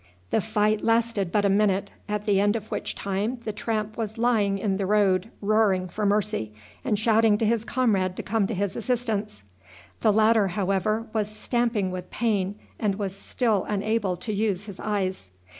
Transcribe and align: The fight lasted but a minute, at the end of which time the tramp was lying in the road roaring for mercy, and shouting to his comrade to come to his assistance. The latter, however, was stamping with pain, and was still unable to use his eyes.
The 0.31 0.41
fight 0.41 0.81
lasted 0.83 1.31
but 1.31 1.45
a 1.45 1.49
minute, 1.49 1.91
at 2.09 2.25
the 2.25 2.39
end 2.39 2.55
of 2.55 2.71
which 2.71 2.95
time 2.95 3.37
the 3.43 3.53
tramp 3.53 3.97
was 3.97 4.17
lying 4.17 4.57
in 4.57 4.77
the 4.77 4.87
road 4.87 5.29
roaring 5.41 5.87
for 5.87 6.07
mercy, 6.07 6.55
and 6.83 6.97
shouting 6.97 7.37
to 7.37 7.45
his 7.45 7.63
comrade 7.63 8.17
to 8.17 8.23
come 8.23 8.47
to 8.47 8.55
his 8.55 8.75
assistance. 8.75 9.43
The 9.99 10.11
latter, 10.11 10.47
however, 10.47 11.05
was 11.13 11.29
stamping 11.29 11.91
with 11.91 12.09
pain, 12.09 12.55
and 12.79 12.95
was 12.95 13.15
still 13.15 13.63
unable 13.69 14.17
to 14.17 14.33
use 14.33 14.63
his 14.65 14.79
eyes. 14.79 15.29